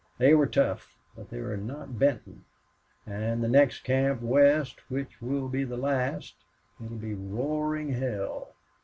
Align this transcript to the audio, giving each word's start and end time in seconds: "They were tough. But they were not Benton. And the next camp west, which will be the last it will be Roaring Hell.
"They 0.17 0.33
were 0.33 0.47
tough. 0.47 0.97
But 1.15 1.29
they 1.29 1.39
were 1.41 1.55
not 1.57 1.99
Benton. 1.99 2.43
And 3.05 3.43
the 3.43 3.47
next 3.47 3.81
camp 3.83 4.23
west, 4.23 4.81
which 4.89 5.21
will 5.21 5.47
be 5.47 5.63
the 5.63 5.77
last 5.77 6.33
it 6.79 6.89
will 6.89 6.97
be 6.97 7.13
Roaring 7.13 7.89
Hell. 7.93 8.55